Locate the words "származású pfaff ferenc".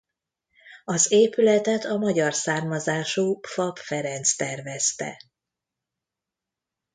2.33-4.35